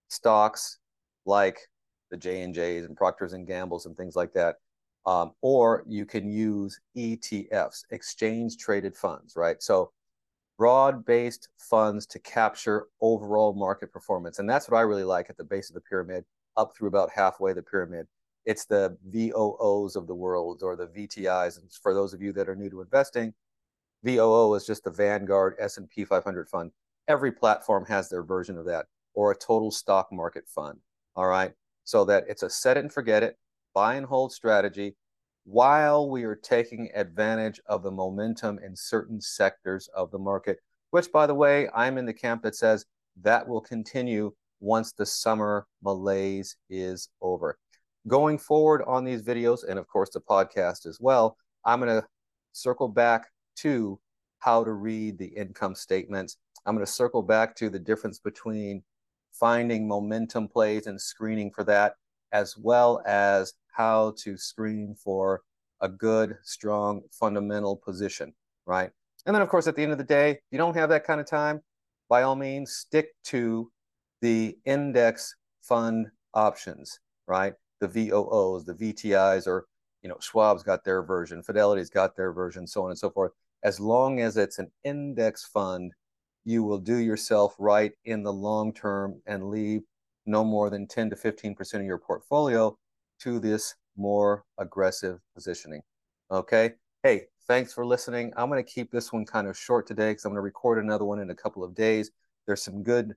stocks 0.08 0.78
like 1.26 1.58
the 2.10 2.16
J 2.16 2.42
and 2.42 2.54
J's 2.54 2.84
and 2.84 2.96
Procters 2.96 3.32
and 3.32 3.46
Gambles 3.46 3.86
and 3.86 3.96
things 3.96 4.16
like 4.16 4.32
that. 4.34 4.56
Um, 5.06 5.32
or 5.40 5.84
you 5.86 6.04
can 6.04 6.30
use 6.30 6.78
ETFs, 6.96 7.84
exchange 7.90 8.58
traded 8.58 8.94
funds, 8.94 9.34
right? 9.34 9.62
So 9.62 9.92
broad 10.58 11.04
based 11.04 11.48
funds 11.58 12.06
to 12.06 12.18
capture 12.18 12.86
overall 13.00 13.54
market 13.54 13.92
performance. 13.92 14.38
And 14.38 14.48
that's 14.48 14.68
what 14.68 14.76
I 14.76 14.82
really 14.82 15.04
like 15.04 15.30
at 15.30 15.36
the 15.36 15.44
base 15.44 15.70
of 15.70 15.74
the 15.74 15.80
pyramid, 15.80 16.24
up 16.56 16.76
through 16.76 16.88
about 16.88 17.10
halfway 17.10 17.52
the 17.54 17.62
pyramid 17.62 18.06
it's 18.44 18.64
the 18.64 18.96
VOOs 19.10 19.96
of 19.96 20.06
the 20.06 20.14
world 20.14 20.62
or 20.62 20.76
the 20.76 20.86
VTIs. 20.86 21.60
And 21.60 21.70
for 21.72 21.94
those 21.94 22.14
of 22.14 22.22
you 22.22 22.32
that 22.32 22.48
are 22.48 22.56
new 22.56 22.70
to 22.70 22.80
investing, 22.80 23.34
VOO 24.04 24.54
is 24.54 24.66
just 24.66 24.84
the 24.84 24.90
Vanguard 24.90 25.54
S&P 25.58 26.04
500 26.04 26.48
fund. 26.48 26.70
Every 27.08 27.32
platform 27.32 27.84
has 27.86 28.08
their 28.08 28.22
version 28.22 28.56
of 28.56 28.66
that 28.66 28.86
or 29.14 29.30
a 29.30 29.36
total 29.36 29.70
stock 29.70 30.08
market 30.12 30.44
fund. 30.48 30.78
All 31.16 31.26
right. 31.26 31.52
So 31.84 32.04
that 32.04 32.24
it's 32.28 32.42
a 32.42 32.50
set 32.50 32.76
it 32.76 32.80
and 32.80 32.92
forget 32.92 33.22
it, 33.22 33.36
buy 33.74 33.96
and 33.96 34.06
hold 34.06 34.32
strategy 34.32 34.96
while 35.44 36.08
we 36.08 36.24
are 36.24 36.36
taking 36.36 36.90
advantage 36.94 37.60
of 37.66 37.82
the 37.82 37.90
momentum 37.90 38.58
in 38.64 38.76
certain 38.76 39.20
sectors 39.20 39.88
of 39.94 40.10
the 40.10 40.18
market, 40.18 40.58
which 40.90 41.10
by 41.10 41.26
the 41.26 41.34
way, 41.34 41.68
I'm 41.74 41.98
in 41.98 42.06
the 42.06 42.12
camp 42.12 42.42
that 42.42 42.54
says 42.54 42.86
that 43.22 43.48
will 43.48 43.60
continue 43.60 44.32
once 44.60 44.92
the 44.92 45.06
summer 45.06 45.66
malaise 45.82 46.56
is 46.68 47.08
over 47.20 47.58
going 48.08 48.38
forward 48.38 48.82
on 48.86 49.04
these 49.04 49.22
videos 49.22 49.60
and 49.68 49.78
of 49.78 49.86
course 49.86 50.10
the 50.10 50.20
podcast 50.20 50.86
as 50.86 50.98
well 51.00 51.36
i'm 51.64 51.80
going 51.80 52.00
to 52.00 52.06
circle 52.52 52.88
back 52.88 53.26
to 53.62 53.98
how 54.38 54.64
to 54.64 54.72
read 54.72 55.18
the 55.18 55.26
income 55.26 55.74
statements. 55.74 56.36
I'm 56.66 56.74
going 56.74 56.86
to 56.86 56.92
circle 56.92 57.22
back 57.22 57.54
to 57.56 57.70
the 57.70 57.78
difference 57.78 58.18
between 58.18 58.82
finding 59.32 59.86
momentum 59.86 60.48
plays 60.48 60.86
and 60.86 61.00
screening 61.00 61.50
for 61.50 61.64
that 61.64 61.94
as 62.32 62.56
well 62.56 63.02
as 63.06 63.54
how 63.72 64.14
to 64.18 64.36
screen 64.36 64.94
for 64.94 65.42
a 65.80 65.88
good 65.88 66.36
strong 66.42 67.02
fundamental 67.10 67.76
position 67.76 68.34
right? 68.66 68.90
And 69.26 69.34
then 69.34 69.42
of 69.42 69.48
course 69.48 69.66
at 69.66 69.76
the 69.76 69.82
end 69.82 69.92
of 69.92 69.98
the 69.98 70.04
day 70.04 70.40
you 70.50 70.58
don't 70.58 70.76
have 70.76 70.88
that 70.90 71.04
kind 71.04 71.20
of 71.20 71.26
time 71.26 71.60
by 72.08 72.22
all 72.22 72.36
means 72.36 72.72
stick 72.72 73.14
to 73.24 73.70
the 74.20 74.58
index 74.64 75.34
fund 75.62 76.08
options 76.34 77.00
right? 77.30 77.54
The 77.80 77.88
VOOs, 77.88 78.66
the 78.66 78.74
VTIs, 78.74 79.46
or 79.46 79.66
you 80.02 80.08
know, 80.08 80.16
Schwab's 80.16 80.62
got 80.62 80.84
their 80.84 81.02
version, 81.02 81.42
Fidelity's 81.42 81.88
got 81.88 82.16
their 82.16 82.32
version, 82.32 82.66
so 82.66 82.84
on 82.84 82.90
and 82.90 82.98
so 82.98 83.08
forth. 83.10 83.32
As 83.62 83.78
long 83.78 84.20
as 84.20 84.36
it's 84.36 84.58
an 84.58 84.70
index 84.84 85.46
fund, 85.46 85.92
you 86.44 86.62
will 86.62 86.78
do 86.78 86.96
yourself 86.96 87.54
right 87.58 87.92
in 88.04 88.22
the 88.22 88.32
long 88.32 88.72
term 88.72 89.20
and 89.26 89.50
leave 89.50 89.82
no 90.26 90.44
more 90.44 90.70
than 90.70 90.86
10 90.86 91.10
to 91.10 91.16
15% 91.16 91.74
of 91.74 91.84
your 91.84 91.98
portfolio 91.98 92.76
to 93.20 93.38
this 93.38 93.74
more 93.96 94.44
aggressive 94.58 95.18
positioning. 95.34 95.82
Okay. 96.30 96.72
Hey, 97.02 97.26
thanks 97.46 97.72
for 97.72 97.84
listening. 97.84 98.32
I'm 98.36 98.48
going 98.48 98.62
to 98.62 98.70
keep 98.70 98.90
this 98.90 99.12
one 99.12 99.24
kind 99.24 99.46
of 99.46 99.58
short 99.58 99.86
today 99.86 100.10
because 100.10 100.24
I'm 100.24 100.30
going 100.30 100.36
to 100.36 100.42
record 100.42 100.82
another 100.82 101.04
one 101.04 101.20
in 101.20 101.30
a 101.30 101.34
couple 101.34 101.64
of 101.64 101.74
days. 101.74 102.10
There's 102.46 102.62
some 102.62 102.82
good 102.82 103.14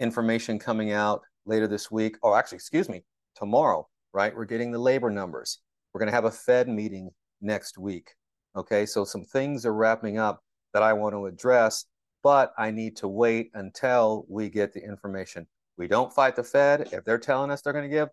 information 0.00 0.58
coming 0.58 0.92
out 0.92 1.22
later 1.44 1.66
this 1.66 1.90
week. 1.90 2.16
Oh, 2.22 2.34
actually, 2.34 2.56
excuse 2.56 2.88
me, 2.88 3.02
tomorrow, 3.34 3.88
right? 4.12 4.34
We're 4.34 4.44
getting 4.44 4.70
the 4.70 4.78
labor 4.78 5.10
numbers. 5.10 5.58
We're 5.92 6.00
going 6.00 6.10
to 6.10 6.14
have 6.14 6.26
a 6.26 6.30
Fed 6.30 6.68
meeting 6.68 7.10
next 7.40 7.78
week. 7.78 8.14
Okay, 8.58 8.84
so 8.86 9.04
some 9.04 9.24
things 9.24 9.64
are 9.64 9.72
wrapping 9.72 10.18
up 10.18 10.42
that 10.74 10.82
I 10.82 10.92
want 10.92 11.14
to 11.14 11.26
address, 11.26 11.84
but 12.24 12.52
I 12.58 12.72
need 12.72 12.96
to 12.96 13.06
wait 13.06 13.50
until 13.54 14.26
we 14.28 14.50
get 14.50 14.72
the 14.72 14.82
information. 14.82 15.46
We 15.76 15.86
don't 15.86 16.12
fight 16.12 16.34
the 16.34 16.42
Fed. 16.42 16.88
If 16.92 17.04
they're 17.04 17.18
telling 17.18 17.52
us 17.52 17.62
they're 17.62 17.72
going 17.72 17.88
to 17.88 17.96
give 17.96 18.08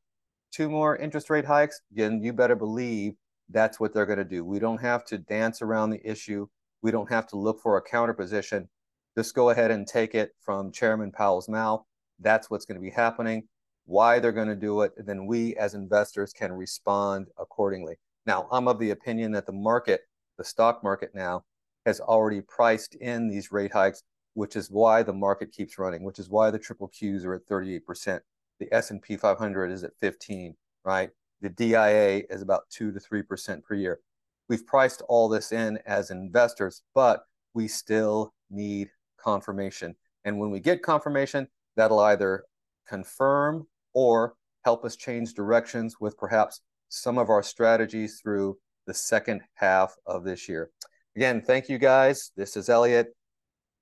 two 0.51 0.69
more 0.69 0.97
interest 0.97 1.31
rate 1.31 1.45
hikes, 1.45 1.81
then 1.91 2.21
you 2.21 2.31
better 2.31 2.55
believe 2.55 3.15
that's 3.49 3.79
what 3.79 3.91
they're 3.91 4.05
going 4.05 4.19
to 4.19 4.23
do. 4.23 4.45
We 4.45 4.59
don't 4.59 4.81
have 4.81 5.03
to 5.05 5.17
dance 5.17 5.63
around 5.63 5.89
the 5.89 6.07
issue. 6.07 6.47
We 6.83 6.91
don't 6.91 7.09
have 7.09 7.25
to 7.29 7.37
look 7.37 7.59
for 7.59 7.77
a 7.77 7.81
counter 7.81 8.13
position. 8.13 8.69
Just 9.17 9.33
go 9.33 9.49
ahead 9.49 9.71
and 9.71 9.87
take 9.87 10.13
it 10.13 10.35
from 10.41 10.71
Chairman 10.71 11.11
Powell's 11.11 11.49
mouth. 11.49 11.83
That's 12.19 12.51
what's 12.51 12.65
going 12.65 12.79
to 12.79 12.81
be 12.81 12.91
happening 12.91 13.47
why 13.85 14.19
they're 14.19 14.31
going 14.31 14.47
to 14.47 14.55
do 14.55 14.81
it, 14.81 14.93
and 14.97 15.07
then 15.07 15.25
we 15.25 15.55
as 15.55 15.73
investors 15.73 16.33
can 16.33 16.51
respond 16.51 17.27
accordingly. 17.37 17.95
Now, 18.25 18.47
I'm 18.51 18.67
of 18.67 18.79
the 18.79 18.91
opinion 18.91 19.31
that 19.33 19.45
the 19.45 19.53
market, 19.53 20.01
the 20.37 20.43
stock 20.43 20.83
market 20.83 21.11
now, 21.13 21.43
has 21.85 21.99
already 21.99 22.41
priced 22.41 22.95
in 22.95 23.27
these 23.27 23.51
rate 23.51 23.71
hikes, 23.71 24.03
which 24.33 24.55
is 24.55 24.71
why 24.71 25.03
the 25.03 25.13
market 25.13 25.51
keeps 25.51 25.77
running, 25.77 26.03
which 26.03 26.19
is 26.19 26.29
why 26.29 26.51
the 26.51 26.59
triple 26.59 26.89
Qs 26.89 27.25
are 27.25 27.35
at 27.35 27.47
38%. 27.47 28.19
The 28.59 28.73
S&P 28.73 29.17
500 29.17 29.71
is 29.71 29.83
at 29.83 29.97
15, 29.99 30.55
right? 30.83 31.09
The 31.41 31.49
DIA 31.49 32.23
is 32.29 32.41
about 32.41 32.69
2 32.69 32.91
to 32.91 32.99
3% 32.99 33.63
per 33.63 33.75
year. 33.75 33.99
We've 34.47 34.65
priced 34.65 35.01
all 35.07 35.27
this 35.27 35.51
in 35.51 35.79
as 35.85 36.11
investors, 36.11 36.83
but 36.93 37.25
we 37.53 37.67
still 37.67 38.33
need 38.49 38.89
confirmation. 39.17 39.95
And 40.23 40.39
when 40.39 40.51
we 40.51 40.59
get 40.59 40.83
confirmation, 40.83 41.47
that'll 41.75 41.99
either 41.99 42.45
confirm 42.87 43.67
or 43.93 44.35
help 44.63 44.85
us 44.85 44.95
change 44.95 45.33
directions 45.33 45.97
with 45.99 46.17
perhaps 46.17 46.61
some 46.89 47.17
of 47.17 47.29
our 47.29 47.43
strategies 47.43 48.19
through 48.21 48.57
the 48.85 48.93
second 48.93 49.41
half 49.55 49.95
of 50.05 50.23
this 50.23 50.47
year. 50.47 50.69
Again, 51.15 51.41
thank 51.41 51.69
you 51.69 51.77
guys. 51.77 52.31
This 52.35 52.57
is 52.57 52.69
Elliot. 52.69 53.15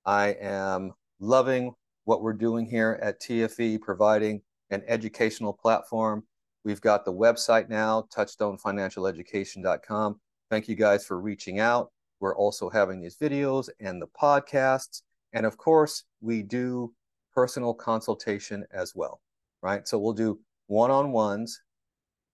I 0.04 0.36
am 0.40 0.92
loving 1.20 1.74
what 2.04 2.22
we're 2.22 2.32
doing 2.32 2.66
here 2.66 2.98
at 3.02 3.20
TFE, 3.20 3.80
providing 3.80 4.42
an 4.70 4.82
educational 4.86 5.52
platform. 5.52 6.24
We've 6.64 6.80
got 6.80 7.04
the 7.04 7.12
website 7.12 7.68
now, 7.68 8.06
touchstonefinancialeducation.com. 8.16 10.20
Thank 10.50 10.68
you 10.68 10.74
guys 10.74 11.06
for 11.06 11.20
reaching 11.20 11.60
out. 11.60 11.92
We're 12.20 12.36
also 12.36 12.70
having 12.70 13.00
these 13.00 13.16
videos 13.16 13.68
and 13.80 14.00
the 14.00 14.08
podcasts. 14.08 15.02
And 15.32 15.46
of 15.46 15.56
course, 15.56 16.04
we 16.20 16.42
do 16.42 16.92
personal 17.34 17.74
consultation 17.74 18.64
as 18.72 18.94
well 18.94 19.20
right? 19.64 19.88
So 19.88 19.98
we'll 19.98 20.12
do 20.12 20.38
one-on-ones. 20.68 21.60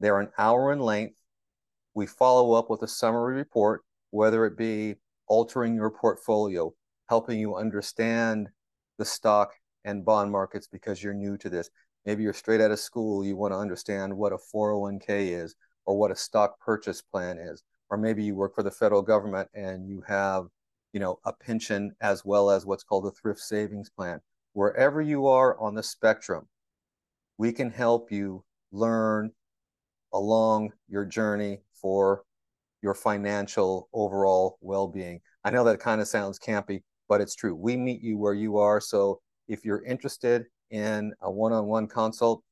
They're 0.00 0.18
an 0.18 0.30
hour 0.36 0.72
in 0.72 0.80
length. 0.80 1.19
We 1.94 2.06
follow 2.06 2.52
up 2.52 2.70
with 2.70 2.82
a 2.82 2.88
summary 2.88 3.34
report, 3.36 3.82
whether 4.10 4.46
it 4.46 4.56
be 4.56 4.96
altering 5.26 5.74
your 5.74 5.90
portfolio, 5.90 6.72
helping 7.08 7.38
you 7.38 7.56
understand 7.56 8.48
the 8.98 9.04
stock 9.04 9.52
and 9.84 10.04
bond 10.04 10.30
markets 10.30 10.68
because 10.68 11.02
you're 11.02 11.14
new 11.14 11.36
to 11.38 11.48
this. 11.48 11.70
Maybe 12.06 12.22
you're 12.22 12.32
straight 12.32 12.60
out 12.60 12.70
of 12.70 12.80
school, 12.80 13.24
you 13.24 13.36
want 13.36 13.52
to 13.52 13.58
understand 13.58 14.16
what 14.16 14.32
a 14.32 14.38
401k 14.54 15.42
is 15.42 15.54
or 15.86 15.98
what 15.98 16.10
a 16.10 16.16
stock 16.16 16.58
purchase 16.60 17.02
plan 17.02 17.38
is. 17.38 17.62
Or 17.90 17.96
maybe 17.96 18.22
you 18.22 18.34
work 18.34 18.54
for 18.54 18.62
the 18.62 18.70
federal 18.70 19.02
government 19.02 19.48
and 19.54 19.88
you 19.88 20.02
have, 20.06 20.46
you 20.92 21.00
know, 21.00 21.18
a 21.24 21.32
pension 21.32 21.94
as 22.00 22.24
well 22.24 22.50
as 22.50 22.64
what's 22.64 22.84
called 22.84 23.06
a 23.06 23.10
thrift 23.10 23.40
savings 23.40 23.90
plan. 23.90 24.20
Wherever 24.52 25.00
you 25.00 25.26
are 25.26 25.58
on 25.58 25.74
the 25.74 25.82
spectrum, 25.82 26.48
we 27.38 27.52
can 27.52 27.70
help 27.70 28.12
you 28.12 28.44
learn 28.72 29.32
along 30.12 30.72
your 30.88 31.04
journey 31.04 31.60
for 31.80 32.22
your 32.82 32.94
financial 32.94 33.88
overall 33.92 34.58
well-being. 34.60 35.20
I 35.44 35.50
know 35.50 35.64
that 35.64 35.80
kind 35.80 36.00
of 36.00 36.08
sounds 36.08 36.38
campy, 36.38 36.82
but 37.08 37.20
it's 37.20 37.34
true. 37.34 37.54
We 37.54 37.76
meet 37.76 38.02
you 38.02 38.18
where 38.18 38.34
you 38.34 38.58
are. 38.58 38.80
So 38.80 39.20
if 39.48 39.64
you're 39.64 39.84
interested 39.84 40.46
in 40.70 41.12
a 41.20 41.30
one-on-one 41.30 41.88
consult, 41.88 42.42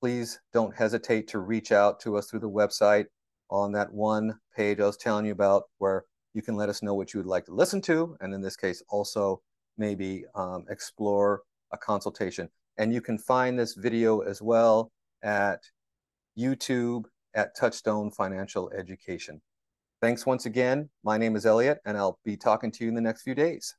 please 0.00 0.40
don't 0.52 0.74
hesitate 0.74 1.28
to 1.28 1.38
reach 1.40 1.72
out 1.72 2.00
to 2.00 2.16
us 2.16 2.28
through 2.28 2.40
the 2.40 2.50
website 2.50 3.06
on 3.50 3.72
that 3.72 3.92
one 3.92 4.38
page 4.56 4.80
I 4.80 4.86
was 4.86 4.96
telling 4.96 5.26
you 5.26 5.32
about 5.32 5.64
where 5.78 6.04
you 6.34 6.42
can 6.42 6.54
let 6.54 6.68
us 6.68 6.82
know 6.82 6.94
what 6.94 7.12
you 7.12 7.20
would 7.20 7.26
like 7.26 7.46
to 7.46 7.54
listen 7.54 7.80
to. 7.82 8.16
And 8.20 8.34
in 8.34 8.40
this 8.40 8.56
case, 8.56 8.82
also 8.90 9.40
maybe 9.76 10.24
um, 10.34 10.64
explore 10.70 11.42
a 11.72 11.78
consultation. 11.78 12.48
And 12.76 12.92
you 12.92 13.00
can 13.00 13.18
find 13.18 13.58
this 13.58 13.74
video 13.74 14.20
as 14.20 14.40
well 14.40 14.92
at 15.22 15.60
YouTube 16.38 17.04
at 17.34 17.56
Touchstone 17.56 18.10
Financial 18.10 18.70
Education. 18.70 19.40
Thanks 20.00 20.26
once 20.26 20.46
again. 20.46 20.88
My 21.02 21.18
name 21.18 21.36
is 21.36 21.44
Elliot, 21.44 21.78
and 21.84 21.96
I'll 21.96 22.18
be 22.24 22.36
talking 22.36 22.70
to 22.72 22.84
you 22.84 22.88
in 22.88 22.94
the 22.94 23.00
next 23.00 23.22
few 23.22 23.34
days. 23.34 23.74